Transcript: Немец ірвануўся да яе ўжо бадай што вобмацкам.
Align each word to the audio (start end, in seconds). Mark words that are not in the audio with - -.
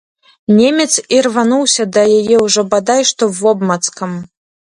Немец 0.59 0.87
ірвануўся 1.17 1.83
да 1.97 2.01
яе 2.19 2.37
ўжо 2.45 2.61
бадай 2.73 3.01
што 3.13 3.23
вобмацкам. 3.43 4.11